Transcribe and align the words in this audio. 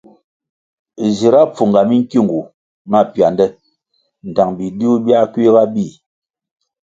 Zira 1.15 1.41
pfunga 1.51 1.81
minkiungu 1.89 2.39
na 2.91 2.99
piande 3.11 3.45
ndtang 4.29 4.51
bidiuh 4.57 5.01
biah 5.05 5.25
kuiga 5.33 5.63
bíh. 5.73 5.93